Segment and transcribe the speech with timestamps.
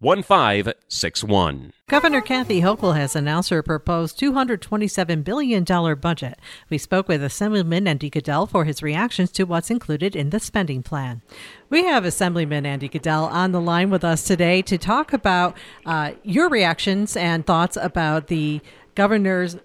[0.00, 1.72] 1561.
[1.88, 6.38] Governor Kathy Hochul has announced her proposed $227 billion budget.
[6.70, 10.84] We spoke with Assemblyman Andy Goodell for his reactions to what's included in the spending
[10.84, 11.22] plan.
[11.68, 16.12] We have Assemblyman Andy Goodell on the line with us today to talk about uh,
[16.22, 18.60] your reactions and thoughts about the
[18.94, 19.56] governor's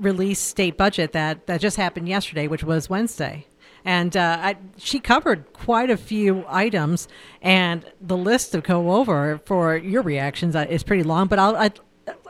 [0.00, 3.46] released state budget that, that just happened yesterday, which was Wednesday.
[3.86, 7.06] And uh, I, she covered quite a few items,
[7.40, 11.28] and the list to go over for your reactions uh, is pretty long.
[11.28, 11.70] But I'll, I,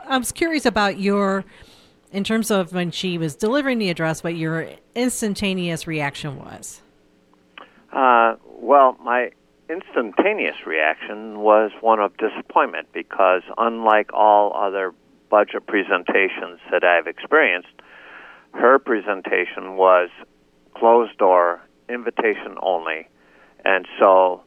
[0.05, 1.43] I was curious about your,
[2.11, 6.81] in terms of when she was delivering the address, what your instantaneous reaction was.
[7.91, 9.31] Uh, well, my
[9.67, 14.93] instantaneous reaction was one of disappointment because, unlike all other
[15.31, 17.69] budget presentations that I've experienced,
[18.53, 20.09] her presentation was
[20.79, 23.07] closed door, invitation only,
[23.63, 24.43] and so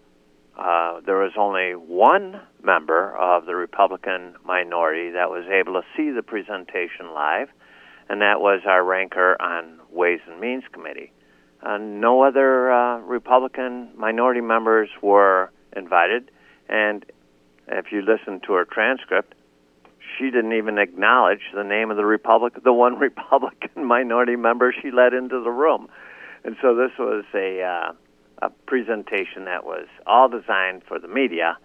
[0.59, 6.11] uh, there was only one member of the Republican minority that was able to see
[6.11, 7.49] the presentation live,
[8.09, 11.13] and that was our ranker on Ways and Means Committee.
[11.63, 16.31] Uh, no other uh, Republican minority members were invited,
[16.69, 17.05] and
[17.69, 19.35] if you listen to her transcript,
[20.19, 24.91] she didn't even acknowledge the name of the Republic, the one Republican minority member she
[24.91, 25.89] let into the room
[26.45, 27.93] and so this was a uh,
[28.43, 31.59] a presentation that was all designed for the media,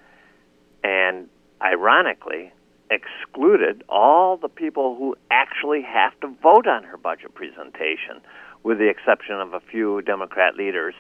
[0.83, 1.29] and
[1.61, 2.51] ironically
[2.91, 8.21] excluded all the people who actually have to vote on her budget presentation,
[8.63, 10.93] with the exception of a few Democrat leaders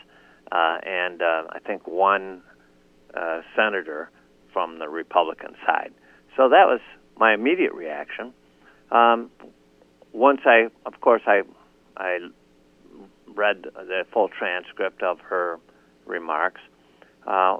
[0.51, 2.41] uh, and uh, I think one
[3.13, 4.09] uh, senator
[4.53, 5.93] from the Republican side.
[6.35, 6.79] So that was
[7.17, 8.33] my immediate reaction.
[8.91, 9.31] Um,
[10.13, 11.41] once I, of course, I
[11.97, 12.19] I
[13.33, 15.59] read the full transcript of her
[16.05, 16.61] remarks.
[17.25, 17.57] Uh,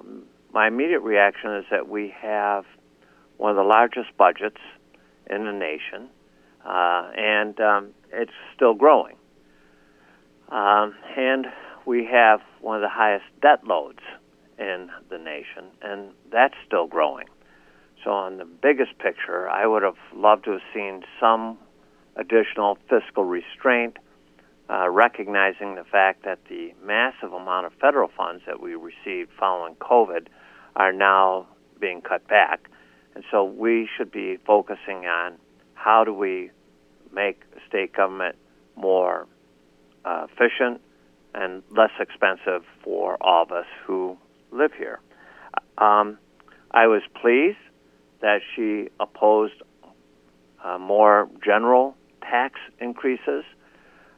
[0.54, 2.66] my immediate reaction is that we have
[3.38, 4.62] one of the largest budgets
[5.30, 6.10] in the nation,
[6.66, 9.16] uh, and um, it's still growing.
[10.50, 11.48] Um, and
[11.86, 14.00] we have one of the highest debt loads
[14.58, 17.26] in the nation, and that's still growing.
[18.04, 21.58] So, on the biggest picture, I would have loved to have seen some
[22.16, 23.98] additional fiscal restraint
[24.70, 29.76] uh, recognizing the fact that the massive amount of federal funds that we received following
[29.76, 30.28] COVID
[30.76, 31.48] are now
[31.80, 32.70] being cut back.
[33.14, 35.38] And so we should be focusing on
[35.74, 36.52] how do we
[37.14, 38.36] make state government
[38.76, 39.28] more
[40.04, 40.82] uh, efficient
[41.34, 44.18] and less expensive for all of us who
[44.52, 45.00] live here.
[45.78, 46.18] Um,
[46.72, 47.58] I was pleased
[48.22, 49.62] that she opposed
[50.64, 53.44] uh, more general tax increases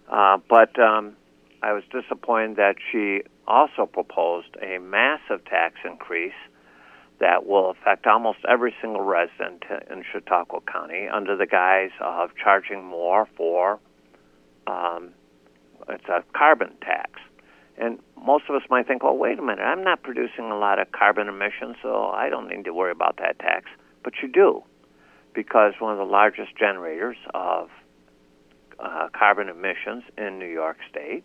[0.10, 1.16] uh, but um,
[1.62, 6.34] I was disappointed that she also proposed a massive tax increase
[7.20, 12.84] that will affect almost every single resident in Chautauqua County under the guise of charging
[12.84, 13.80] more for
[14.68, 15.14] um,
[15.90, 17.12] it's a carbon tax.
[17.78, 20.80] And most of us might think, well, wait a minute, I'm not producing a lot
[20.80, 23.66] of carbon emissions, so I don't need to worry about that tax.
[24.04, 24.64] But you do,
[25.34, 27.70] because one of the largest generators of
[28.80, 31.24] uh, carbon emissions in New York State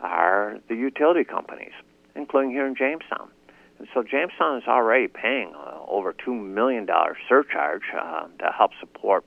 [0.00, 1.72] are the utility companies,
[2.14, 3.30] including here in Jamestown.
[3.78, 6.86] And so Jamestown is already paying uh, over $2 million
[7.28, 9.24] surcharge uh, to help support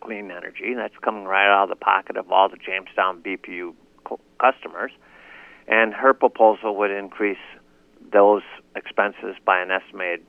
[0.00, 0.74] clean energy.
[0.74, 3.74] That's coming right out of the pocket of all the Jamestown BPU
[4.04, 4.92] co- customers.
[5.68, 7.38] And her proposal would increase
[8.12, 8.42] those
[8.76, 10.24] expenses by an estimated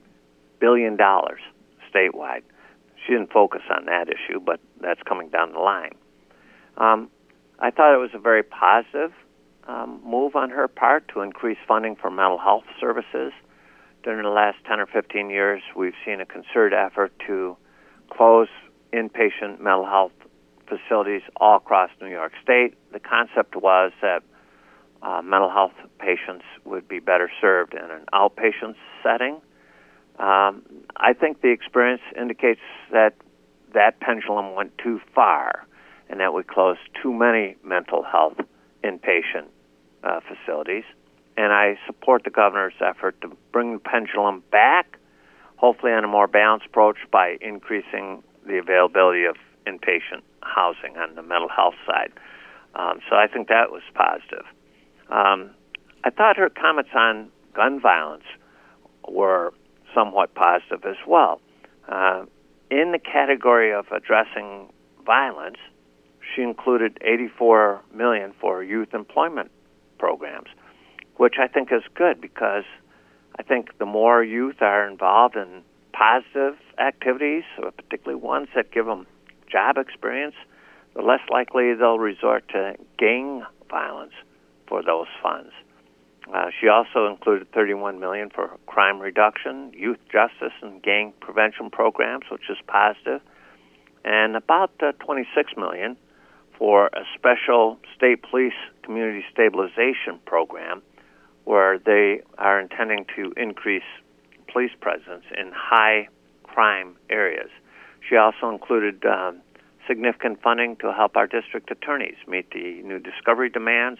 [0.60, 1.42] billion dollars
[1.94, 2.42] statewide.
[3.06, 5.94] She didn't focus on that issue, but that's coming down the line.
[6.78, 7.10] Um,
[7.60, 9.12] I thought it was a very positive
[9.68, 13.34] um, move on her part to increase funding for mental health services.
[14.04, 17.58] During the last 10 or 15 years, we've seen a concerted effort to
[18.10, 18.48] close
[18.94, 20.14] inpatient mental health
[20.68, 22.76] facilities all across New York State.
[22.94, 24.24] The concept was that
[25.02, 29.42] uh, mental health patients would be better served in an outpatient setting.
[30.20, 30.64] Um,
[30.96, 33.14] I think the experience indicates that
[33.74, 35.67] that pendulum went too far
[36.10, 38.38] and that we close too many mental health
[38.84, 39.48] inpatient
[40.04, 40.84] uh, facilities.
[41.36, 44.98] And I support the governor's effort to bring the pendulum back,
[45.58, 49.36] hopefully on a more balanced approach by increasing the availability of
[49.68, 52.12] inpatient housing on the mental health side.
[52.76, 54.46] Um, so I think that was positive.
[55.10, 55.52] Um,
[56.04, 58.24] I thought her comments on gun violence
[59.08, 59.54] were
[59.94, 61.42] somewhat positive as well.
[61.90, 62.26] Uh,
[62.70, 64.70] in the category of addressing
[65.06, 65.58] violence,
[66.38, 69.52] she included 84 million for youth employment
[69.98, 70.50] programs,
[71.16, 72.64] which I think is good because
[73.40, 75.64] I think the more youth are involved in
[75.94, 79.08] positive activities, particularly ones that give them
[79.52, 80.36] job experience,
[80.96, 84.14] the less likely they'll resort to gang violence
[84.68, 85.52] for those funds.
[86.34, 92.26] Uh, she also included 31 million for crime reduction, youth justice, and gang prevention programs,
[92.30, 93.22] which is positive.
[93.22, 93.22] positive,
[94.08, 95.98] and about uh, 26 million
[96.58, 100.82] for a special state police community stabilization program,
[101.46, 103.84] where they are intending to increase
[104.52, 106.08] police presence in high
[106.44, 107.50] crime areas.
[108.08, 109.42] She also included um,
[109.88, 114.00] significant funding to help our district attorneys meet the new discovery demands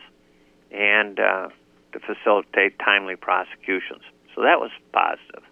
[0.72, 1.50] and uh,
[1.94, 4.02] to facilitate timely prosecutions.
[4.36, 5.44] So that was positive.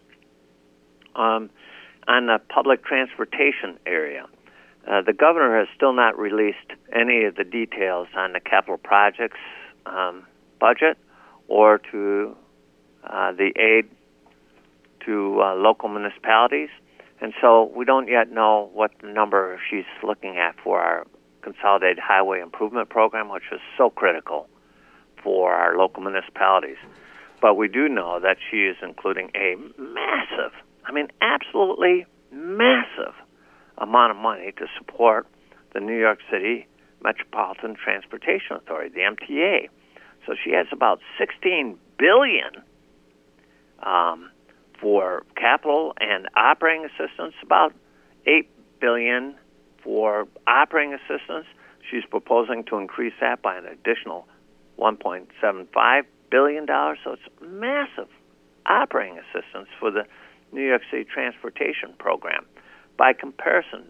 [1.16, 1.50] Um,
[2.08, 4.26] on the public transportation area,
[4.88, 9.40] uh, the governor has still not released any of the details on the capital projects
[9.86, 10.26] um,
[10.60, 10.98] budget
[11.48, 12.36] or to
[13.04, 13.90] uh, the aid
[15.06, 16.70] to uh, local municipalities.
[17.22, 21.08] And so we don't yet know what number she's looking at for our
[21.42, 24.48] Consolidated Highway Improvement Program, which is so critical
[25.24, 26.78] for our local municipalities.
[27.42, 30.52] But we do know that she is including a massive,
[30.86, 33.14] I mean, absolutely massive
[33.78, 35.28] amount of money to support
[35.74, 36.68] the New York City
[37.04, 39.70] Metropolitan Transportation Authority, the MTA.
[40.26, 42.64] So she has about 16 billion
[43.84, 44.32] um,
[44.80, 47.74] for capital and operating assistance, about
[48.26, 48.50] 8
[48.80, 49.36] billion
[49.84, 51.46] for operating assistance.
[51.90, 54.28] She's proposing to increase that by an additional
[54.80, 56.98] 1.75 billion dollars.
[57.04, 58.10] So it's massive
[58.66, 60.06] operating assistance for the
[60.52, 62.46] New York City Transportation Program.
[62.98, 63.84] By comparison,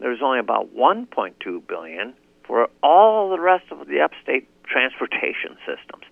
[0.00, 2.14] there's only about 1.2 billion
[2.46, 6.04] for all the rest of the upstate transportation systems.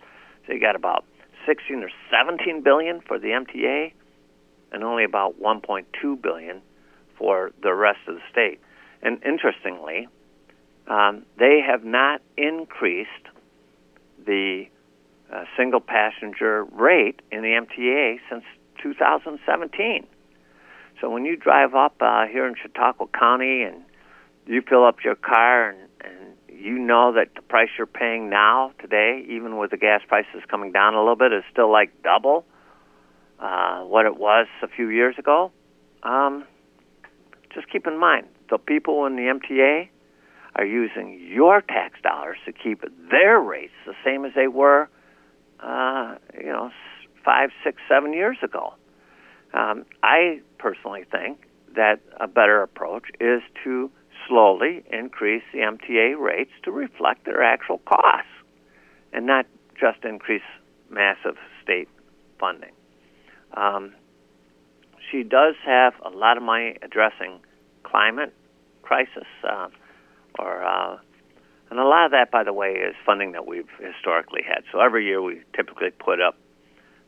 [0.47, 1.05] So you got about
[1.47, 3.93] 16 or 17 billion for the MTA
[4.73, 6.61] and only about 1.2 billion
[7.17, 8.61] for the rest of the state.
[9.03, 10.09] And interestingly,
[10.89, 13.11] um, they have not increased
[14.27, 14.67] the
[15.33, 18.45] uh, single passenger rate in the MTA since
[18.83, 20.07] 2017.
[21.01, 23.83] So when you drive up uh, here in Chautauqua County and
[24.47, 28.73] you fill up your car and, and you know that the price you're paying now
[28.81, 32.45] today, even with the gas prices coming down a little bit, is still like double
[33.41, 35.51] uh, what it was a few years ago,
[36.03, 36.45] um,
[37.53, 39.89] just keep in mind the people in the MTA
[40.57, 44.89] are using your tax dollars to keep their rates the same as they were,
[45.61, 46.71] uh, you know,
[47.25, 48.75] five, six, seven years ago.
[49.55, 51.47] Um, I personally think
[51.77, 53.91] that a better approach is to
[54.29, 58.29] slowly increase the MTA rates to reflect their actual costs
[59.13, 59.47] and not
[59.79, 60.43] just increase
[60.91, 61.89] massive state
[62.39, 62.73] funding.
[63.57, 63.95] Um,
[65.11, 67.41] she does have a lot of money addressing
[67.85, 68.35] climate
[68.83, 69.69] crisis, uh,
[70.39, 70.99] or uh,
[71.71, 74.65] and a lot of that, by the way, is funding that we've historically had.
[74.73, 76.37] So every year we typically put up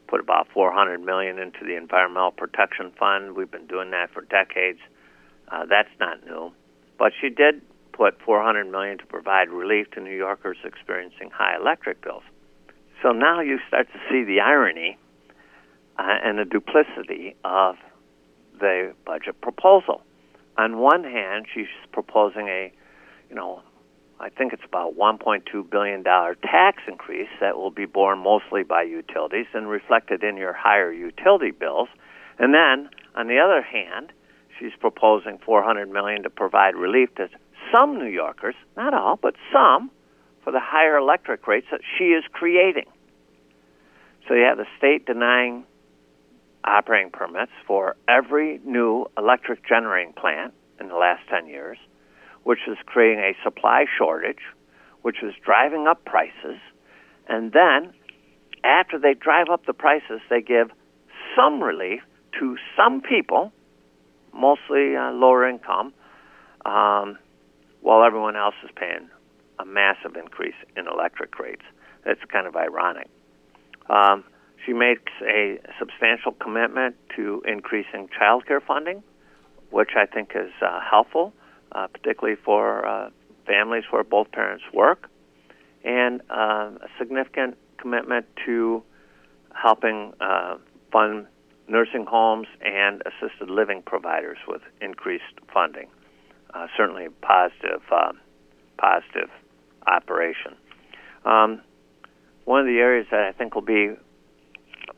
[0.06, 3.36] put about 400 million into the Environmental Protection Fund.
[3.36, 4.80] We've been doing that for decades.
[5.48, 6.52] Uh, that's not new,
[6.98, 12.02] but she did put 400 million to provide relief to New Yorkers experiencing high electric
[12.02, 12.22] bills.
[13.02, 14.98] So now you start to see the irony
[15.98, 17.76] uh, and the duplicity of
[18.58, 20.02] the budget proposal.
[20.58, 22.72] On one hand, she's proposing a,
[23.28, 23.62] you know,
[24.18, 28.82] I think it's about 1.2 billion dollar tax increase that will be borne mostly by
[28.82, 31.88] utilities and reflected in your higher utility bills.
[32.38, 34.12] And then, on the other hand,
[34.58, 37.28] she's proposing 400 million to provide relief to
[37.72, 39.90] some New Yorkers, not all, but some,
[40.44, 42.86] for the higher electric rates that she is creating.
[44.28, 45.64] So you have the state denying
[46.64, 51.78] operating permits for every new electric generating plant in the last 10 years,
[52.46, 54.38] which is creating a supply shortage,
[55.02, 56.60] which is driving up prices.
[57.28, 57.92] And then,
[58.62, 60.70] after they drive up the prices, they give
[61.34, 62.02] some relief
[62.38, 63.52] to some people,
[64.32, 65.92] mostly uh, lower income,
[66.64, 67.18] um,
[67.80, 69.10] while everyone else is paying
[69.58, 71.64] a massive increase in electric rates.
[72.04, 73.08] It's kind of ironic.
[73.90, 74.22] Um,
[74.64, 79.02] she makes a substantial commitment to increasing child care funding,
[79.70, 81.32] which I think is uh, helpful,
[81.72, 83.10] uh, particularly for uh,
[83.46, 85.08] families where both parents work,
[85.84, 88.82] and uh, a significant commitment to
[89.54, 90.56] helping uh,
[90.92, 91.26] fund
[91.68, 95.88] nursing homes and assisted living providers with increased funding.
[96.54, 97.82] Uh, certainly, positive,
[98.78, 99.30] positive
[99.86, 100.54] operation.
[101.24, 101.60] Um,
[102.44, 103.90] one of the areas that I think will be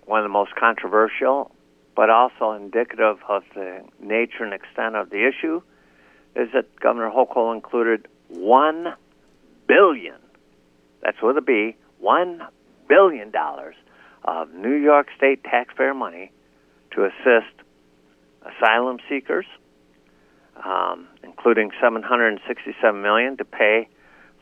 [0.04, 1.50] one of the most controversial,
[1.96, 5.62] but also indicative of the nature and extent of the issue,
[6.38, 8.94] is that Governor Hochul included one
[9.66, 10.16] billion,
[11.02, 12.42] that's with a B, one
[12.88, 13.74] billion dollars
[14.24, 16.30] of New York State taxpayer money
[16.92, 17.52] to assist
[18.42, 19.46] asylum seekers,
[20.64, 23.88] um, including 767 million to pay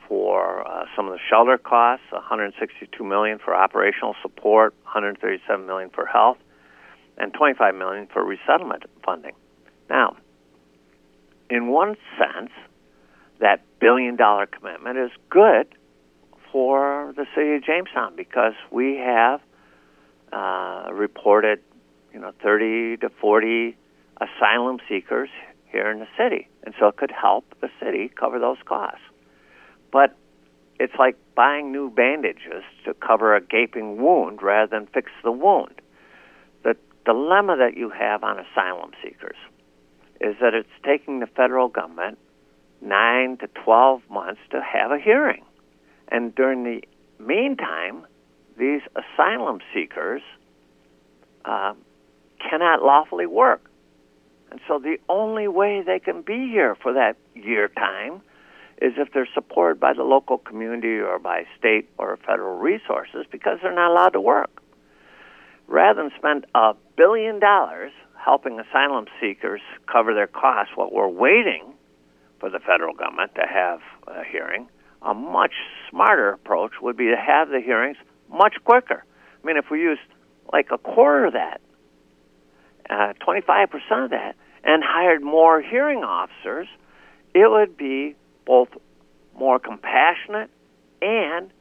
[0.09, 6.07] for uh, some of the shelter costs, 162 million for operational support, 137 million for
[6.07, 6.39] health,
[7.19, 9.33] and 25 million for resettlement funding.
[9.89, 10.17] Now,
[11.51, 12.51] in one sense,
[13.41, 15.69] that billion dollar commitment is good
[16.51, 19.41] for the city of Jamestown because we have
[20.33, 21.61] uh, reported,
[22.13, 23.77] you know, 30 to 40
[24.21, 25.29] asylum seekers
[25.71, 29.01] here in the city, and so it could help the city cover those costs.
[29.93, 30.17] But
[30.79, 35.81] it's like buying new bandages to cover a gaping wound rather than fix the wound.
[36.65, 39.37] The dilemma that you have on asylum seekers
[40.21, 42.19] is that it's taking the federal government
[42.81, 45.45] nine to 12 months to have a hearing.
[46.09, 46.83] And during the
[47.19, 48.07] meantime,
[48.59, 50.23] these asylum seekers
[51.45, 51.75] uh,
[52.39, 53.71] cannot lawfully work.
[54.51, 58.23] And so the only way they can be here for that year time
[58.81, 63.59] is if they're supported by the local community or by state or federal resources because
[63.63, 64.63] they're not allowed to work.
[65.67, 67.93] Rather than spend a billion dollars
[68.27, 71.73] helping asylum seekers cover their costs while we're waiting
[72.41, 73.79] for the federal government to have
[74.09, 74.69] a hearing,
[75.03, 75.53] a much
[75.89, 77.97] smarter approach would be to have the hearings
[78.29, 79.05] much quicker.
[79.05, 80.01] I mean, if we used
[80.53, 81.61] like a quarter of that,
[82.91, 86.67] uh, 25% of that, and hired more hearing officers,
[87.33, 88.69] it would be both
[89.39, 90.51] more compassionate
[91.01, 91.53] and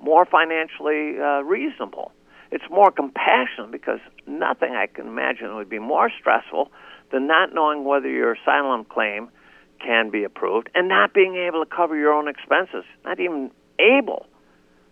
[0.00, 2.12] more financially uh, reasonable.
[2.50, 6.70] It's more compassionate because nothing I can imagine would be more stressful
[7.12, 9.28] than not knowing whether your asylum claim
[9.84, 14.26] can be approved and not being able to cover your own expenses, not even able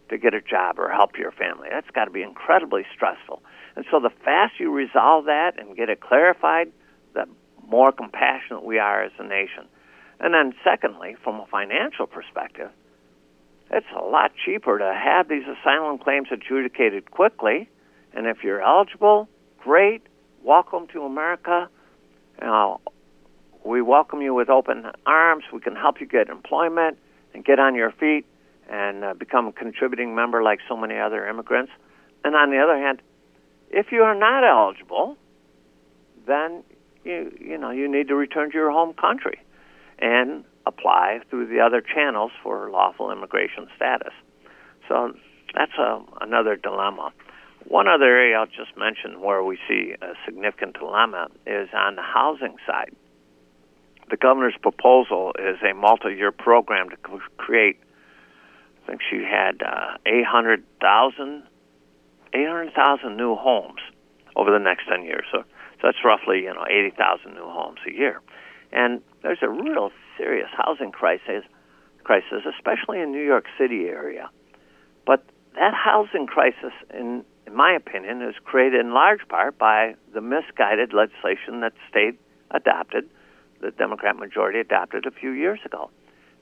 [0.08, 1.68] to get a job or help your family.
[1.70, 3.42] That's got to be incredibly stressful.
[3.74, 6.70] And so the faster you resolve that and get it clarified,
[7.14, 7.26] the
[7.68, 9.66] more compassionate we are as a nation.
[10.20, 12.70] And then, secondly, from a financial perspective,
[13.70, 17.68] it's a lot cheaper to have these asylum claims adjudicated quickly.
[18.12, 20.02] And if you're eligible, great.
[20.42, 21.68] Welcome to America.
[22.40, 22.80] Know,
[23.64, 25.44] we welcome you with open arms.
[25.52, 26.98] We can help you get employment
[27.34, 28.24] and get on your feet
[28.68, 31.72] and uh, become a contributing member like so many other immigrants.
[32.24, 33.02] And on the other hand,
[33.70, 35.16] if you are not eligible,
[36.26, 36.62] then
[37.04, 39.40] you you know you need to return to your home country
[39.98, 44.12] and apply through the other channels for lawful immigration status.
[44.88, 45.12] So
[45.54, 47.12] that's a, another dilemma.
[47.68, 52.02] One other area I'll just mention where we see a significant dilemma is on the
[52.02, 52.94] housing side.
[54.08, 56.96] The governor's proposal is a multi-year program to
[57.36, 57.80] create.
[58.84, 61.42] I think she had uh, 800,000
[62.34, 63.80] 800,000 new homes
[64.36, 65.24] over the next 10 years.
[65.32, 68.20] So, so that's roughly you know 80,000 new homes a year.
[68.72, 71.44] And there's a real serious housing crisis,
[72.04, 74.30] crisis, especially in New York City area.
[75.06, 80.20] But that housing crisis, in in my opinion, is created in large part by the
[80.20, 82.18] misguided legislation that state
[82.50, 83.08] adopted,
[83.60, 85.90] the Democrat majority adopted a few years ago.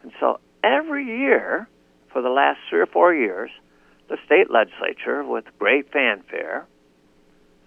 [0.03, 1.69] And so every year,
[2.11, 3.51] for the last three or four years,
[4.09, 6.67] the state legislature, with great fanfare,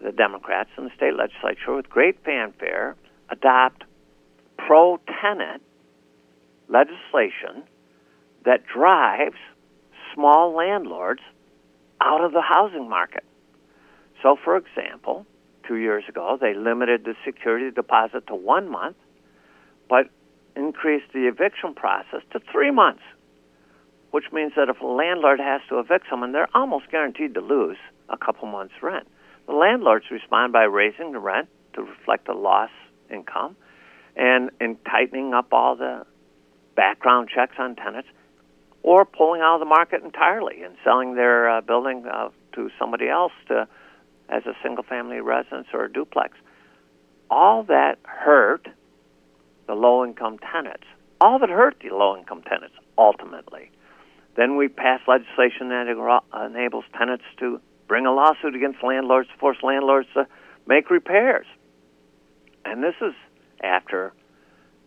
[0.04, 2.96] the Democrats in the state legislature, with great fanfare,
[3.30, 3.84] adopt
[4.58, 5.62] pro tenant
[6.70, 7.64] legislation
[8.46, 9.38] that drives
[10.14, 11.22] small landlords
[12.02, 13.24] out of the housing market.
[14.22, 15.26] So, for example,
[15.68, 18.98] two years ago, they limited the security deposit to one month,
[19.90, 20.10] but
[20.56, 23.04] increased the eviction process to three months,
[24.12, 27.78] which means that if a landlord has to evict someone, they're almost guaranteed to lose
[28.10, 29.08] a couple months' rent.
[29.46, 32.74] The landlords respond by raising the rent to reflect the lost
[33.12, 33.56] income
[34.16, 36.06] and in tightening up all the
[36.78, 38.08] background checks on tenants,
[38.84, 43.10] or pulling out of the market entirely and selling their uh, building uh, to somebody
[43.10, 43.68] else to,
[44.30, 46.38] as a single family residence or a duplex.
[47.30, 48.70] All that hurt
[49.68, 50.86] the low income tenants.
[51.20, 53.72] All that hurt the low income tenants ultimately.
[54.38, 55.88] Then we pass legislation that
[56.46, 60.28] enables tenants to bring a lawsuit against landlords to force landlords to
[60.68, 61.48] make repairs.
[62.64, 63.14] And this is
[63.64, 64.14] after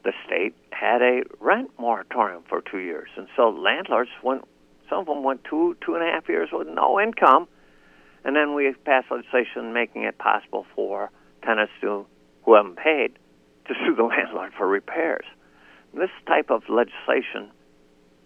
[0.04, 3.08] the state had a rent moratorium for two years.
[3.16, 4.44] And so landlords went,
[4.88, 7.48] some of them went two, two and a half years with no income.
[8.24, 11.10] And then we passed legislation making it possible for
[11.42, 12.06] tenants to,
[12.44, 13.18] who haven't paid
[13.66, 15.24] to sue the landlord for repairs.
[15.92, 17.50] This type of legislation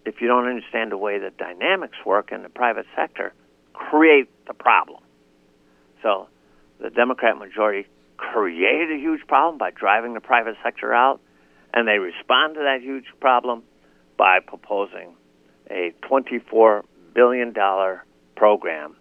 [0.05, 3.33] if you don't understand the way the dynamics work in the private sector,
[3.73, 5.01] create the problem.
[6.03, 6.29] So
[6.79, 11.19] the Democrat majority created a huge problem by driving the private sector out,
[11.75, 13.61] and they respond to that huge problem
[14.17, 15.13] by proposing
[15.69, 17.53] a $24 billion
[18.35, 18.95] program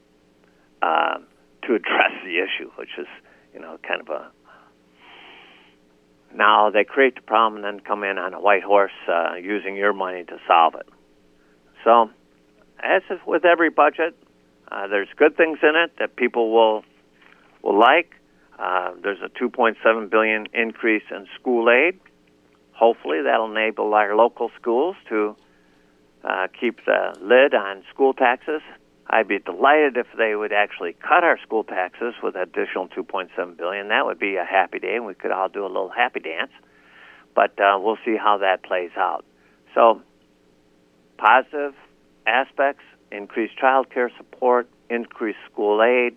[0.82, 1.18] uh,
[1.62, 3.06] to address the issue, which is,
[3.54, 4.30] you know, kind of a
[6.36, 9.76] now they create the problem and then come in on a white horse uh, using
[9.76, 10.88] your money to solve it.
[11.84, 12.10] So,
[12.82, 14.16] as with every budget,
[14.70, 16.82] uh, there's good things in it that people will
[17.62, 18.10] will like.
[18.58, 22.00] Uh, there's a 2.7 billion increase in school aid.
[22.74, 25.36] Hopefully, that'll enable our local schools to
[26.24, 28.60] uh, keep the lid on school taxes.
[29.06, 33.88] I'd be delighted if they would actually cut our school taxes with additional 2.7 billion.
[33.88, 36.50] That would be a happy day, and we could all do a little happy dance.
[37.34, 39.24] But uh, we'll see how that plays out.
[39.74, 40.02] So
[41.18, 41.74] positive
[42.26, 46.16] aspects increased child care support, increased school aid,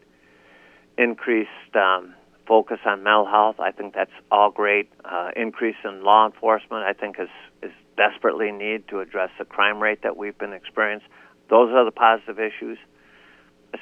[0.98, 2.14] increased um,
[2.48, 3.60] focus on mental health.
[3.60, 4.89] I think that's all great.
[5.04, 7.30] Uh, increase in law enforcement, I think, is,
[7.62, 11.10] is desperately needed to address the crime rate that we've been experiencing.
[11.50, 12.78] Those are the positive issues.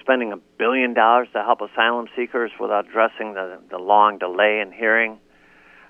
[0.01, 4.71] Spending a billion dollars to help asylum seekers without addressing the, the long delay in
[4.71, 5.19] hearing,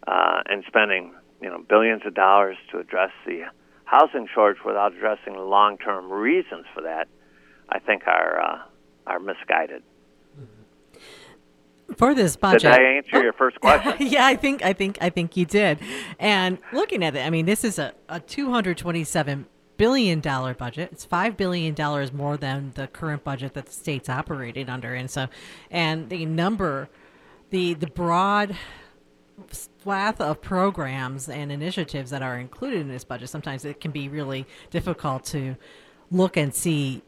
[0.08, 3.44] uh, and spending you know billions of dollars to address the
[3.86, 7.08] housing shortage without addressing the long-term reasons for that,
[7.70, 8.58] I think are uh,
[9.08, 9.84] are misguided.
[11.98, 13.60] For this budget, did I answer your first oh.
[13.60, 13.96] question?
[14.08, 15.80] yeah, I think I think I think you did.
[16.20, 19.46] And looking at it, I mean, this is a, a two hundred twenty-seven
[19.78, 20.90] billion dollar budget.
[20.92, 25.10] It's five billion dollars more than the current budget that the state's operating under, and
[25.10, 25.28] so,
[25.70, 26.90] and the number,
[27.52, 28.58] the the broad
[29.52, 34.08] swath of programs and initiatives that are included in this budget, sometimes it can be
[34.10, 35.56] really difficult to
[36.12, 37.02] look and see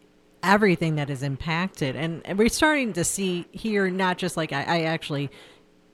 [0.48, 1.96] everything that is impacted.
[1.96, 5.30] And, we're starting to see here, not just like I, I actually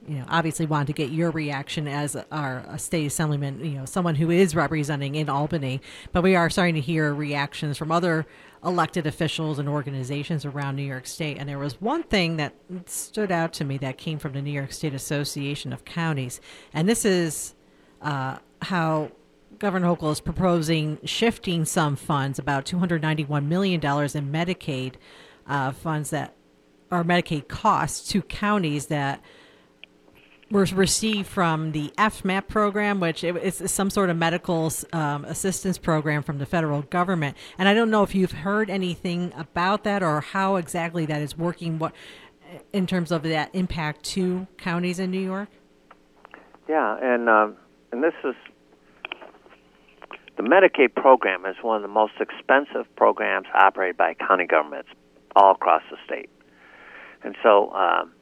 [0.06, 4.14] you know, obviously wanted to get your reaction as our state assemblyman, you know, someone
[4.14, 5.80] who is representing in Albany.
[6.12, 8.26] But we are starting to hear reactions from other
[8.62, 11.38] elected officials and organizations around New York State.
[11.38, 12.54] And there was one thing that
[12.86, 16.40] stood out to me that came from the New York State Association of Counties.
[16.72, 17.54] And this is
[18.02, 19.10] uh, how
[19.58, 24.94] Governor Hochul is proposing shifting some funds, about $291 million in Medicaid
[25.46, 26.34] uh, funds that
[26.90, 29.20] are Medicaid costs to counties that
[30.50, 36.22] were received from the FMAP program, which is some sort of medical um, assistance program
[36.22, 37.36] from the federal government.
[37.58, 41.36] And I don't know if you've heard anything about that or how exactly that is
[41.36, 41.78] working.
[41.78, 41.94] What
[42.72, 45.48] in terms of that impact to counties in New York?
[46.68, 47.56] Yeah, and um,
[47.92, 48.34] and this is
[50.36, 54.88] the Medicaid program is one of the most expensive programs operated by county governments
[55.36, 56.30] all across the state.
[57.22, 58.12] And so, um,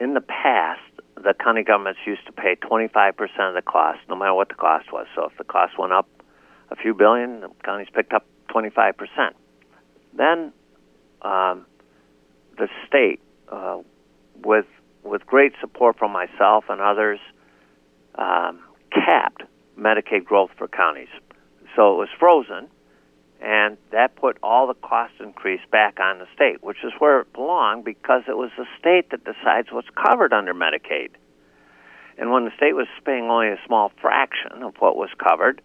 [0.00, 0.80] in the past,
[1.16, 3.14] the county governments used to pay 25%
[3.48, 5.06] of the cost, no matter what the cost was.
[5.14, 6.08] So if the cost went up
[6.70, 8.92] a few billion, the counties picked up 25%.
[10.14, 10.52] Then
[11.22, 11.66] um,
[12.58, 13.78] the state, uh,
[14.44, 14.66] with
[15.02, 17.20] with great support from myself and others,
[18.16, 19.42] um, capped
[19.78, 21.08] Medicaid growth for counties.
[21.76, 22.68] So it was frozen,
[23.40, 27.32] and that put all the cost increase back on the state, which is where it
[27.34, 31.10] belonged because it was the state that decides what's covered under Medicaid.
[32.18, 35.60] And when the state was paying only a small fraction of what was covered,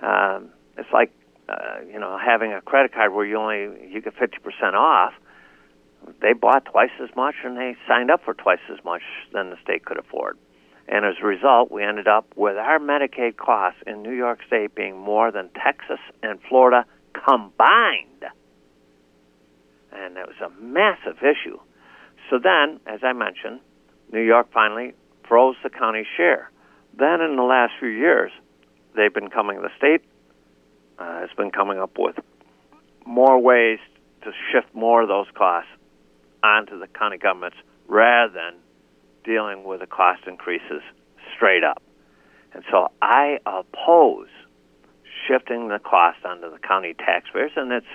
[0.00, 1.10] um, it's like
[1.48, 5.12] uh, you know having a credit card where you only you get fifty percent off.
[6.22, 9.56] They bought twice as much and they signed up for twice as much than the
[9.64, 10.38] state could afford.
[10.88, 14.74] And as a result, we ended up with our Medicaid costs in New York State
[14.74, 18.24] being more than Texas and Florida combined.
[19.92, 21.58] And it was a massive issue.
[22.30, 23.60] So then, as I mentioned,
[24.12, 24.94] New York finally
[25.26, 26.50] froze the county share.
[26.96, 28.32] Then in the last few years,
[28.96, 30.02] they've been coming, the state
[30.98, 32.16] uh, has been coming up with
[33.06, 33.78] more ways
[34.22, 35.70] to shift more of those costs
[36.42, 38.54] onto the county governments rather than
[39.24, 40.82] dealing with the cost increases
[41.34, 41.82] straight up.
[42.52, 44.28] And so I oppose
[45.26, 47.86] shifting the cost onto the county taxpayers, and it's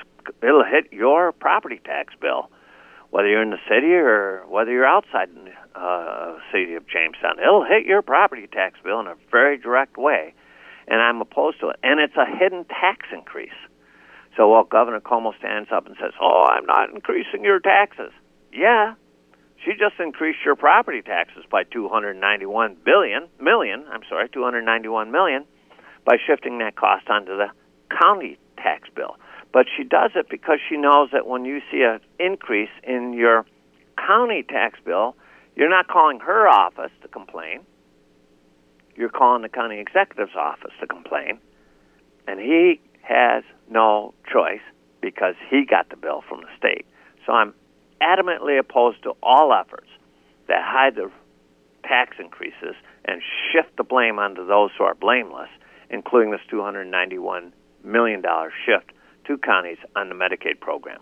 [0.41, 2.49] it'll hit your property tax bill,
[3.09, 7.39] whether you're in the city or whether you're outside the uh, city of Jamestown.
[7.39, 10.33] It'll hit your property tax bill in a very direct way,
[10.87, 11.79] and I'm opposed to it.
[11.83, 13.51] And it's a hidden tax increase.
[14.37, 18.11] So while Governor Cuomo stands up and says, "Oh, I'm not increasing your taxes,"
[18.51, 18.93] yeah,
[19.63, 23.85] she just increased your property taxes by 291 billion million.
[23.91, 25.45] I'm sorry, 291 million
[26.05, 27.47] by shifting that cost onto the
[27.89, 29.15] county tax bill.
[29.51, 33.45] But she does it because she knows that when you see an increase in your
[33.97, 35.15] county tax bill,
[35.55, 37.61] you're not calling her office to complain.
[38.95, 41.39] You're calling the county executive's office to complain.
[42.27, 44.61] And he has no choice
[45.01, 46.85] because he got the bill from the state.
[47.25, 47.53] So I'm
[48.03, 49.87] adamantly opposed to all efforts
[50.47, 51.09] that hide the
[51.83, 55.49] tax increases and shift the blame onto those who are blameless,
[55.89, 57.51] including this $291
[57.83, 58.23] million
[58.65, 58.91] shift
[59.25, 60.99] to counties on the Medicaid program.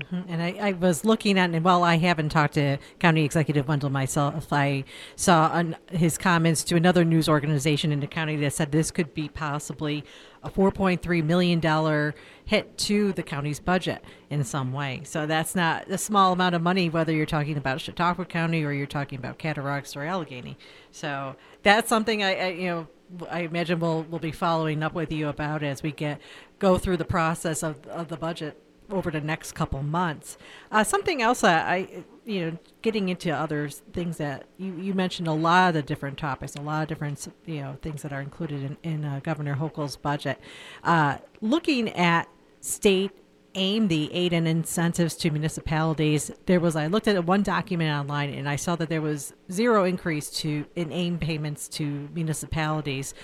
[0.00, 0.22] Mm-hmm.
[0.28, 3.90] And I, I, was looking at, and while I haven't talked to County Executive Wendel
[3.90, 4.82] myself, I
[5.14, 9.14] saw on his comments to another news organization in the county that said this could
[9.14, 10.04] be possibly
[10.42, 12.12] a $4.3 million
[12.44, 15.02] hit to the county's budget in some way.
[15.04, 18.72] So that's not a small amount of money, whether you're talking about Chautauqua County or
[18.72, 20.56] you're talking about Cattaraugus or Allegany.
[20.90, 22.88] So that's something I, I you know,
[23.30, 26.20] I imagine we'll, we'll be following up with you about as we get
[26.58, 30.36] go through the process of, of the budget over the next couple months.
[30.70, 35.28] Uh, something else that I, you know, getting into other things that you, you mentioned
[35.28, 38.20] a lot of the different topics, a lot of different, you know, things that are
[38.20, 40.38] included in, in uh, Governor Hochul's budget.
[40.82, 42.28] Uh, looking at
[42.60, 43.10] state
[43.56, 48.30] AIM the aid and incentives to municipalities there was i looked at one document online
[48.34, 53.14] and i saw that there was zero increase to in AIM payments to municipalities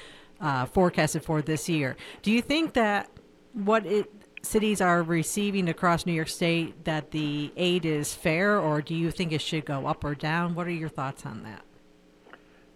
[0.40, 3.10] uh, forecasted for this year do you think that
[3.52, 4.08] what it
[4.42, 9.10] cities are receiving across New York State that the aid is fair, or do you
[9.10, 10.54] think it should go up or down?
[10.54, 11.62] What are your thoughts on that?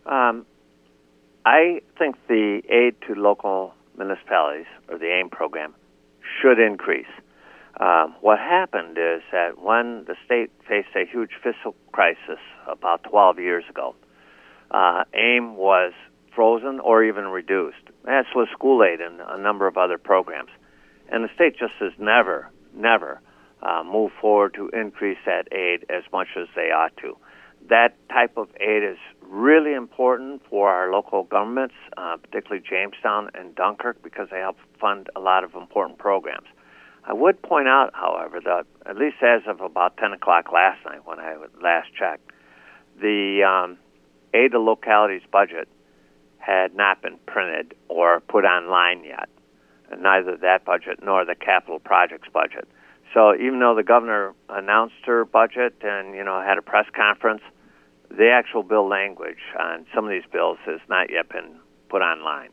[0.06, 0.46] Um,
[1.44, 5.74] I think the aid to local municipalities, or the AIM program,
[6.40, 7.06] should increase.
[7.80, 13.40] Um, what happened is that when the state faced a huge fiscal crisis about 12
[13.40, 13.94] years ago,
[14.70, 15.92] uh, AIM was
[16.34, 20.50] frozen or even reduced, as was school aid and a number of other programs.
[21.10, 23.20] And the state just has never, never
[23.62, 27.16] uh, moved forward to increase that aid as much as they ought to.
[27.68, 33.54] That type of aid is really important for our local governments, uh, particularly Jamestown and
[33.54, 36.46] Dunkirk, because they help fund a lot of important programs.
[37.06, 41.06] I would point out, however, that at least as of about 10 o'clock last night
[41.06, 42.30] when I last checked,
[43.00, 43.78] the um,
[44.32, 45.68] aid to localities budget
[46.38, 49.28] had not been printed or put online yet
[49.98, 52.68] neither that budget nor the capital projects budget.
[53.12, 57.42] So even though the governor announced her budget and you know had a press conference,
[58.10, 61.56] the actual bill language on some of these bills has not yet been
[61.88, 62.50] put online.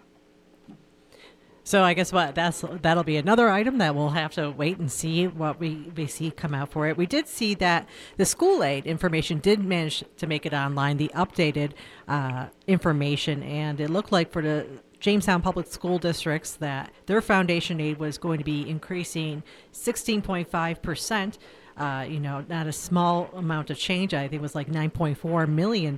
[1.63, 4.91] So I guess what that's that'll be another item that we'll have to wait and
[4.91, 6.97] see what we, we see come out for it.
[6.97, 11.11] We did see that the school aid information did manage to make it online, the
[11.15, 11.73] updated
[12.07, 14.67] uh, information, and it looked like for the
[15.01, 21.37] Jamestown Public School Districts that their foundation aid was going to be increasing 16.5 percent.
[21.77, 24.13] Uh, you know, not a small amount of change.
[24.13, 25.97] I think it was like $9.4 million.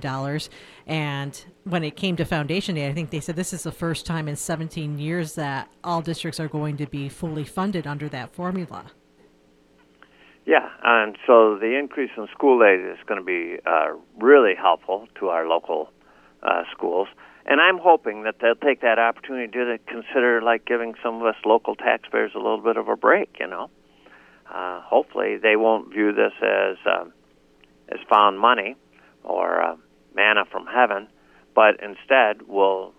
[0.86, 4.06] And when it came to foundation aid, I think they said this is the first
[4.06, 8.32] time in 17 years that all districts are going to be fully funded under that
[8.34, 8.86] formula.
[10.46, 15.08] Yeah, and so the increase in school aid is going to be uh, really helpful
[15.18, 15.90] to our local
[16.42, 17.08] uh, schools.
[17.46, 21.36] And I'm hoping that they'll take that opportunity to consider, like, giving some of us
[21.44, 23.36] local taxpayers a little bit of a break.
[23.38, 23.70] You know,
[24.50, 27.04] uh, hopefully they won't view this as uh,
[27.90, 28.76] as found money
[29.22, 29.76] or uh,
[30.14, 31.06] manna from heaven,
[31.54, 32.94] but instead will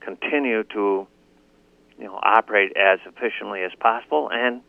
[0.00, 1.06] continue to,
[1.98, 4.60] you know, operate as efficiently as possible and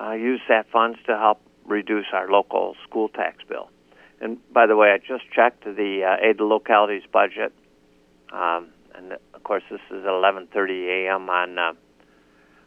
[0.00, 3.70] uh, use that funds to help reduce our local school tax bill.
[4.20, 7.52] And by the way, I just checked the uh, aid to localities budget
[8.32, 11.28] um, and of course, this is 11:30 a.m.
[11.30, 11.72] on uh,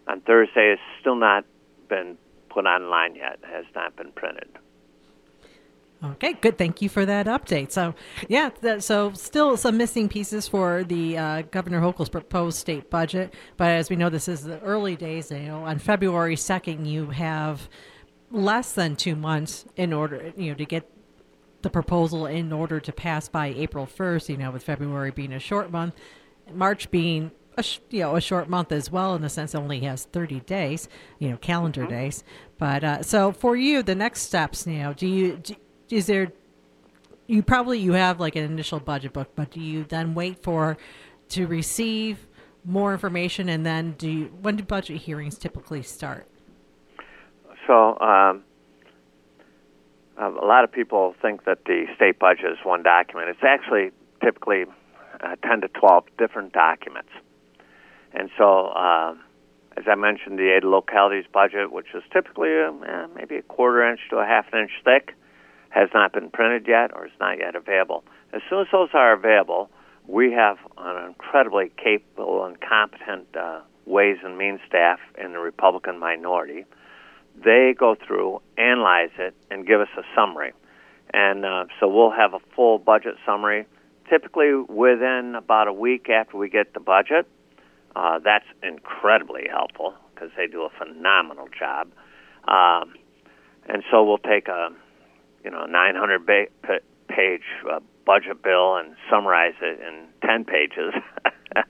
[0.08, 0.74] on Thursday.
[0.74, 1.46] It's still not
[1.90, 2.18] been
[2.50, 3.40] put online yet.
[3.44, 4.50] It has not been printed.
[6.04, 6.58] Okay, good.
[6.58, 7.72] Thank you for that update.
[7.72, 7.94] So,
[8.28, 13.36] yeah, that, so still some missing pieces for the uh, Governor Hochul's proposed state budget.
[13.56, 15.30] But as we know, this is the early days.
[15.30, 17.70] You know, on February second, you have
[18.32, 20.90] less than two months in order, you know, to get
[21.62, 24.30] the proposal in order to pass by April first.
[24.30, 25.96] You know, with February being a short month,
[26.54, 29.58] March being a sh- you know a short month as well in the sense it
[29.58, 30.88] only has 30 days
[31.20, 31.92] you know calendar mm-hmm.
[31.92, 32.24] days
[32.58, 35.54] but uh, so for you the next steps you know do you do,
[35.90, 36.32] is there
[37.32, 40.78] you probably you have like an initial budget book, but do you then wait for
[41.30, 42.28] to receive
[42.66, 46.28] more information and then do you, when do budget hearings typically start?
[47.68, 48.44] So um,
[50.22, 53.30] a lot of people think that the state budget is one document.
[53.30, 53.92] It's actually
[54.24, 54.66] typically
[55.22, 57.10] uh, 10 to 12 different documents.
[58.14, 59.16] And so, uh,
[59.78, 63.90] as I mentioned, the aid localities budget, which is typically uh, eh, maybe a quarter
[63.90, 65.16] inch to a half an inch thick,
[65.70, 68.04] has not been printed yet or is not yet available.
[68.34, 69.70] As soon as those are available,
[70.08, 75.98] we have an incredibly capable and competent uh, Ways and Means staff in the Republican
[76.00, 76.66] minority.
[77.36, 80.54] They go through, analyze it, and give us a summary.
[81.14, 83.66] And uh, so we'll have a full budget summary
[84.10, 87.26] typically within about a week after we get the budget.
[87.96, 91.88] Uh, that's incredibly helpful because they do a phenomenal job.
[92.48, 92.94] Um,
[93.68, 94.70] and so we'll take a
[95.44, 100.94] you know 900 ba- page uh, budget bill and summarize it in 10 pages.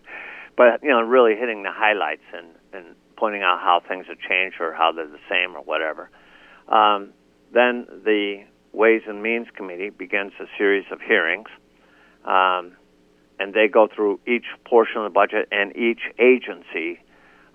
[0.58, 4.56] but you know, really hitting the highlights and and pointing out how things have changed
[4.60, 6.10] or how they're the same or whatever.
[6.68, 7.14] Um,
[7.54, 11.48] then the Ways and Means Committee begins a series of hearings,
[12.26, 12.72] um,
[13.40, 17.00] and they go through each portion of the budget and each agency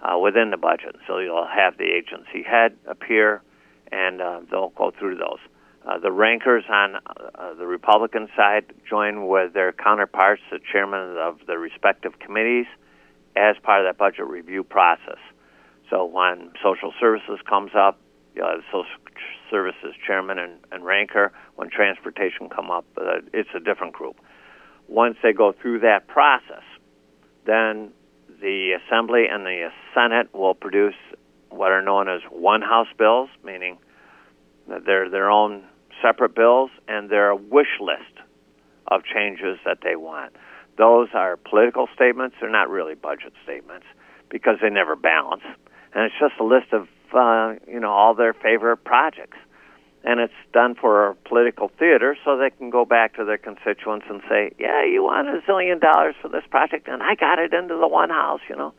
[0.00, 0.94] uh, within the budget.
[1.08, 3.42] So you'll have the agency head appear,
[3.90, 5.40] and uh, they'll go through those.
[5.84, 11.40] Uh, the rankers on uh, the Republican side join with their counterparts, the chairmen of
[11.48, 12.66] the respective committees,
[13.34, 15.18] as part of that budget review process.
[15.90, 17.98] So when social services comes up,
[18.34, 18.84] the social
[19.50, 21.32] services chairman and, and ranker.
[21.56, 24.16] When transportation come up, uh, it's a different group.
[24.88, 26.62] Once they go through that process,
[27.46, 27.92] then
[28.40, 30.94] the Assembly and the Senate will produce
[31.50, 33.78] what are known as one House bills, meaning
[34.68, 35.64] that they're their own
[36.02, 38.20] separate bills and their wish list
[38.88, 40.34] of changes that they want.
[40.76, 42.36] Those are political statements.
[42.40, 43.86] They're not really budget statements
[44.28, 45.42] because they never balance.
[45.96, 49.38] And it's just a list of, uh, you know, all their favorite projects.
[50.04, 54.20] And it's done for political theater so they can go back to their constituents and
[54.28, 57.78] say, yeah, you want a zillion dollars for this project, and I got it into
[57.78, 58.74] the one house, you know.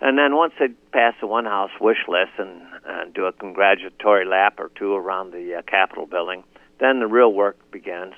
[0.00, 4.24] And then once they pass the one house wish list and uh, do a congratulatory
[4.24, 6.44] lap or two around the uh, Capitol building,
[6.78, 8.14] then the real work begins.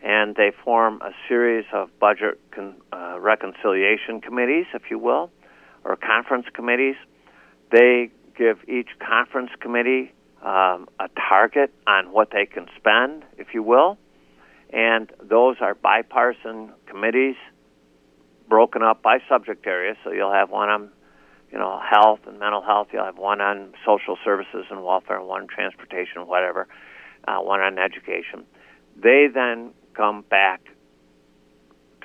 [0.00, 5.32] And they form a series of budget con- uh, reconciliation committees, if you will,
[5.82, 6.94] or conference committees.
[7.70, 13.62] They give each conference committee um, a target on what they can spend, if you
[13.62, 13.98] will.
[14.70, 17.36] And those are bipartisan committees
[18.48, 19.94] broken up by subject area.
[20.04, 20.90] So you'll have one on
[21.54, 22.88] you know, health and mental health.
[22.92, 26.66] You'll have one on social services and welfare, and one on transportation, whatever,
[27.28, 28.44] uh, one on education.
[28.96, 30.62] They then come back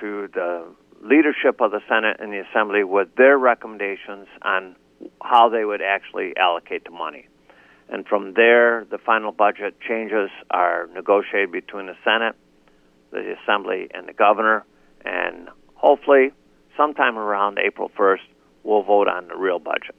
[0.01, 0.65] to the
[1.01, 4.75] leadership of the Senate and the Assembly with their recommendations on
[5.21, 7.27] how they would actually allocate the money.
[7.89, 12.35] And from there, the final budget changes are negotiated between the Senate,
[13.11, 14.63] the Assembly, and the governor.
[15.03, 16.31] And hopefully,
[16.77, 18.19] sometime around April 1st,
[18.63, 19.95] we'll vote on the real budget.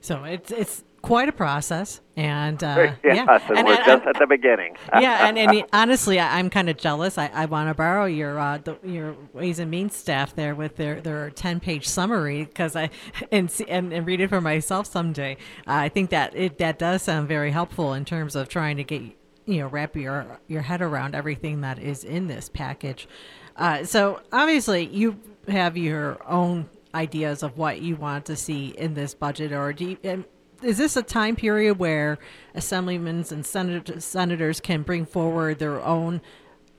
[0.00, 4.06] So it's it's quite a process, and uh, yes, yeah, and, and we're and, just
[4.06, 4.76] at the beginning.
[5.00, 7.16] yeah, and, and honestly, I, am kind of jealous.
[7.16, 10.76] I, I want to borrow your uh, the, your Ways and Means staff there with
[10.76, 12.90] their their ten page summary because I
[13.32, 15.38] and, and and read it for myself someday.
[15.66, 18.84] Uh, I think that it that does sound very helpful in terms of trying to
[18.84, 19.02] get
[19.46, 23.08] you know wrap your your head around everything that is in this package.
[23.56, 25.18] Uh, so obviously, you
[25.48, 29.96] have your own ideas of what you want to see in this budget, or do
[30.02, 30.24] you,
[30.62, 32.18] is this a time period where
[32.54, 36.20] assemblymen and senators can bring forward their own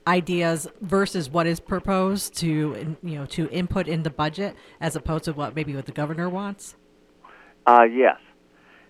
[0.06, 5.24] ideas versus what is proposed to you know to input in the budget as opposed
[5.24, 6.76] to what maybe what the governor wants?
[7.66, 8.16] Uh, yes.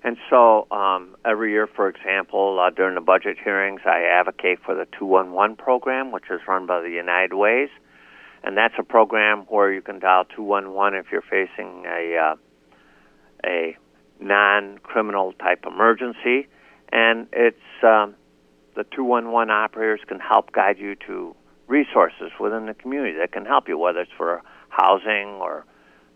[0.03, 4.75] And so um, every year, for example, uh, during the budget hearings, I advocate for
[4.75, 7.69] the 211 program, which is run by the United Ways
[8.43, 12.37] and that's a program where you can dial 211 if you're facing a uh,
[13.45, 13.77] a
[14.21, 16.47] non-criminal type emergency,
[16.93, 18.15] and it's um,
[18.77, 21.35] the 211 operators can help guide you to
[21.67, 25.65] resources within the community that can help you, whether it's for housing or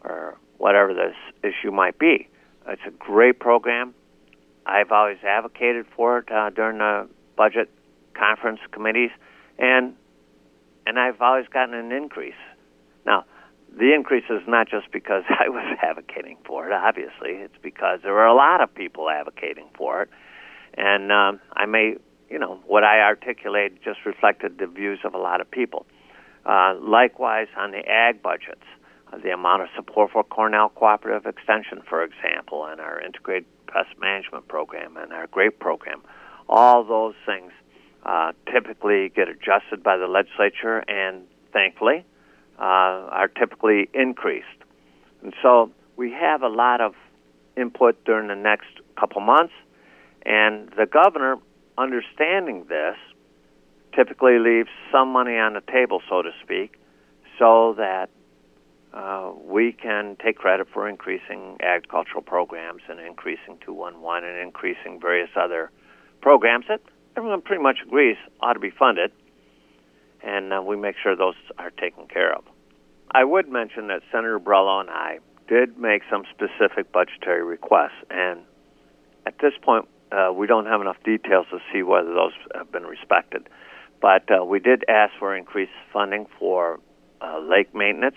[0.03, 2.29] or whatever this issue might be.
[2.69, 3.95] It's a great program.
[4.67, 7.71] I've always advocated for it uh, during the budget
[8.14, 9.11] conference committees,
[9.59, 9.95] and
[10.87, 12.35] and I've always gotten an increase.
[13.07, 13.25] Now,
[13.79, 16.73] the increase is not just because I was advocating for it.
[16.73, 20.11] Obviously, it's because there were a lot of people advocating for it,
[20.75, 21.97] and um, I may,
[22.31, 25.87] you know, what I articulated just reflected the views of a lot of people.
[26.47, 28.65] Uh, likewise, on the ag budgets,
[29.13, 33.99] uh, the amount of support for Cornell Cooperative Extension, for example, and our integrated pest
[33.99, 36.03] management program and our grape program,
[36.49, 37.51] all those things
[38.05, 42.05] uh, typically get adjusted by the legislature and thankfully
[42.59, 44.47] uh, are typically increased.
[45.23, 46.95] And so we have a lot of
[47.57, 49.55] input during the next couple months,
[50.25, 51.37] and the governor,
[51.79, 52.97] understanding this,
[53.95, 56.75] typically leaves some money on the table, so to speak,
[57.38, 58.11] so that
[58.93, 65.31] uh, we can take credit for increasing agricultural programs and increasing 211 and increasing various
[65.37, 65.71] other
[66.21, 66.81] programs that
[67.17, 69.11] everyone pretty much agrees ought to be funded,
[70.25, 72.45] and uh, we make sure those are taken care of.
[73.11, 78.41] I would mention that Senator Borrello and I did make some specific budgetary requests, and
[79.27, 82.85] at this point, uh, we don't have enough details to see whether those have been
[82.85, 83.49] respected.
[84.01, 86.81] But uh, we did ask for increased funding for
[87.21, 88.17] uh, lake maintenance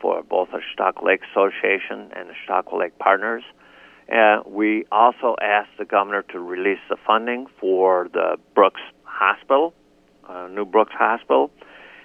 [0.00, 3.42] for both the Chautauqua Lake Association and the Chautauqua Lake Partners.
[4.12, 9.74] Uh, we also asked the governor to release the funding for the Brooks Hospital,
[10.28, 11.50] uh, New Brooks Hospital,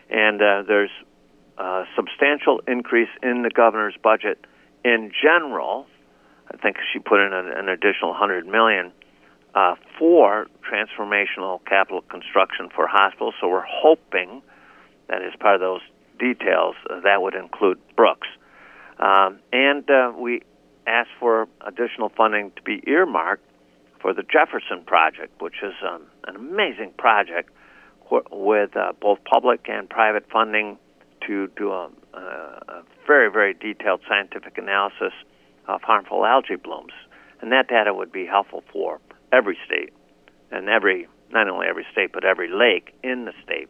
[0.09, 0.91] and uh, there's
[1.57, 4.45] a substantial increase in the governor's budget
[4.83, 5.85] in general.
[6.51, 8.91] I think she put in an, an additional 100 million
[9.53, 13.35] uh, for transformational capital construction for hospitals.
[13.39, 14.41] So we're hoping
[15.07, 15.81] that as part of those
[16.19, 18.27] details, uh, that would include Brooks.
[18.99, 20.41] Um, and uh, we
[20.87, 23.43] asked for additional funding to be earmarked
[24.01, 27.49] for the Jefferson Project, which is um, an amazing project
[28.31, 30.77] with uh, both public and private funding
[31.27, 35.13] to do a, a, very, very detailed scientific analysis
[35.67, 36.93] of harmful algae blooms.
[37.41, 38.99] And that data would be helpful for
[39.31, 39.93] every state
[40.51, 43.69] and every, not only every state, but every lake in the state.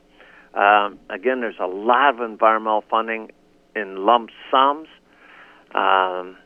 [0.54, 3.32] Um, again, there's a lot of environmental funding
[3.75, 4.88] in lump sums.
[5.73, 6.38] Um,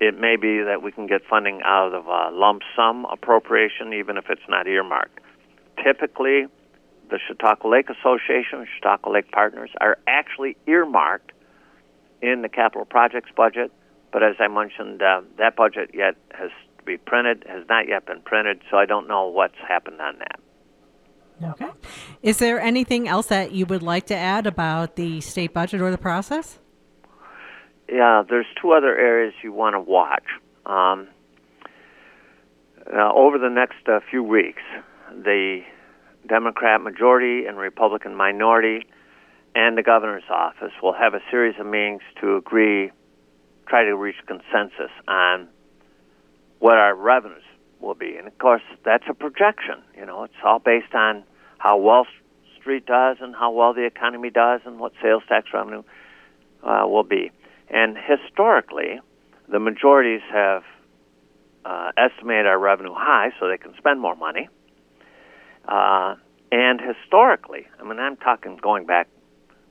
[0.00, 4.16] it may be that we can get funding out of a lump sum appropriation, even
[4.16, 5.18] if it's not earmarked.
[5.82, 6.46] Typically,
[7.10, 11.32] the Chautauqua Lake Association, Chautauqua Lake Partners, are actually earmarked
[12.20, 13.72] in the capital projects budget.
[14.12, 18.06] But as I mentioned, uh, that budget yet has to be printed, has not yet
[18.06, 20.40] been printed, so I don't know what's happened on that.
[21.42, 21.70] Okay.
[22.22, 25.90] Is there anything else that you would like to add about the state budget or
[25.90, 26.58] the process?
[27.88, 30.24] Yeah, there's two other areas you want to watch.
[30.66, 31.08] Um,
[32.86, 34.62] uh, over the next uh, few weeks,
[35.10, 35.60] the
[36.26, 38.86] Democrat majority and Republican minority
[39.54, 42.90] and the governor's office will have a series of meetings to agree,
[43.66, 45.48] try to reach consensus on
[46.58, 47.42] what our revenues
[47.80, 48.16] will be.
[48.16, 49.82] And of course, that's a projection.
[49.96, 51.24] You know, it's all based on
[51.58, 52.06] how Wall
[52.58, 55.82] Street does and how well the economy does and what sales tax revenue
[56.62, 57.30] uh, will be.
[57.68, 59.00] And historically,
[59.48, 60.62] the majorities have
[61.64, 64.48] uh, estimated our revenue high so they can spend more money.
[65.66, 66.16] Uh,
[66.50, 69.08] and historically, I mean, I'm talking going back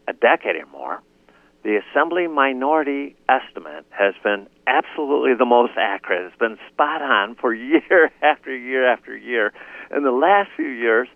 [0.08, 1.01] a decade or more,
[1.63, 6.25] the Assembly minority estimate has been absolutely the most accurate.
[6.25, 9.54] It's been spot on for year after year after year.
[9.95, 11.08] In the last few years,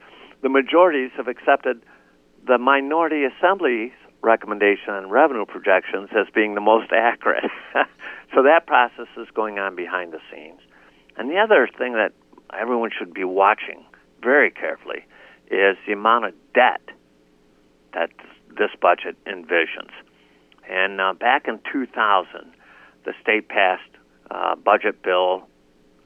[0.43, 1.81] the majorities have accepted
[2.45, 7.49] the minority assembly's recommendation on revenue projections as being the most accurate.
[8.33, 10.59] so that process is going on behind the scenes.
[11.17, 12.11] And the other thing that
[12.53, 13.83] everyone should be watching
[14.21, 15.05] very carefully
[15.51, 16.81] is the amount of debt
[17.93, 18.09] that
[18.57, 19.91] this budget envisions.
[20.69, 22.51] And uh, back in 2000,
[23.05, 23.83] the state passed
[24.31, 25.47] a budget bill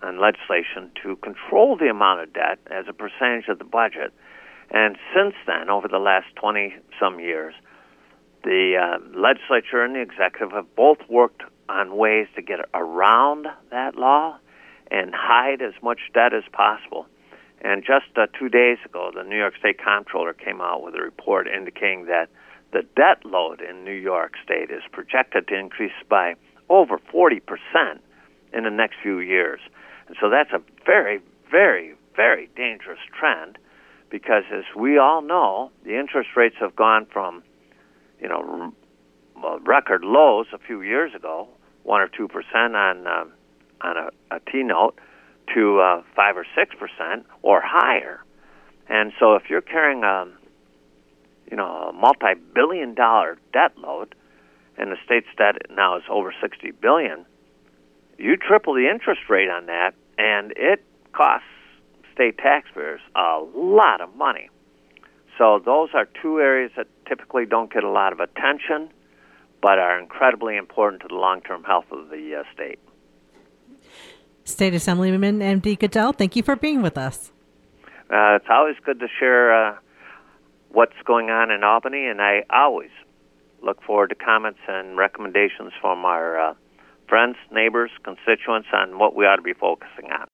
[0.01, 4.14] and legislation to control the amount of debt as a percentage of the budget.
[4.72, 7.53] And since then, over the last 20 some years,
[8.43, 13.95] the uh, legislature and the executive have both worked on ways to get around that
[13.95, 14.38] law
[14.91, 17.05] and hide as much debt as possible.
[17.62, 21.01] And just uh, two days ago, the New York State Comptroller came out with a
[21.01, 22.30] report indicating that
[22.72, 26.36] the debt load in New York State is projected to increase by
[26.70, 27.41] over 40%
[28.53, 29.60] in the next few years.
[30.07, 33.57] And so that's a very, very, very dangerous trend.
[34.10, 37.43] because as we all know, the interest rates have gone from,
[38.22, 38.74] you know,
[39.66, 41.47] record lows a few years ago,
[41.84, 43.26] one or two percent on uh,
[43.82, 44.95] on a, a T note,
[45.56, 48.24] to uh, five or six percent or higher.
[48.88, 50.26] And so, if you're carrying a,
[51.50, 54.16] you know, a multi-billion-dollar debt load,
[54.78, 57.26] and the state's debt now is over sixty billion,
[58.18, 60.84] you triple the interest rate on that, and it
[61.14, 61.47] costs
[62.14, 64.50] state taxpayers a lot of money.
[65.38, 68.89] So those are two areas that typically don't get a lot of attention,
[69.62, 72.80] but are incredibly important to the long-term health of the uh, state.
[74.50, 77.32] State Assemblyman Andy Goodell, thank you for being with us.
[78.12, 79.78] Uh, it's always good to share uh,
[80.72, 82.89] what's going on in Albany, and I always
[83.62, 86.54] look forward to comments and recommendations from our uh,
[87.08, 90.28] friends, neighbors, constituents on what we ought to be focusing on.